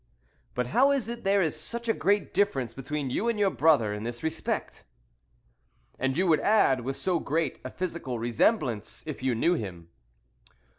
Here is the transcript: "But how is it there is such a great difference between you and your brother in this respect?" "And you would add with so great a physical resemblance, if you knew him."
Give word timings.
"But 0.55 0.65
how 0.73 0.89
is 0.89 1.07
it 1.09 1.23
there 1.23 1.43
is 1.43 1.55
such 1.55 1.87
a 1.87 1.93
great 1.93 2.33
difference 2.33 2.73
between 2.73 3.11
you 3.11 3.29
and 3.29 3.37
your 3.37 3.51
brother 3.51 3.93
in 3.93 4.01
this 4.01 4.23
respect?" 4.23 4.83
"And 5.99 6.17
you 6.17 6.25
would 6.25 6.39
add 6.39 6.81
with 6.81 6.97
so 6.97 7.19
great 7.19 7.59
a 7.63 7.69
physical 7.69 8.17
resemblance, 8.17 9.03
if 9.05 9.21
you 9.21 9.35
knew 9.35 9.53
him." 9.53 9.89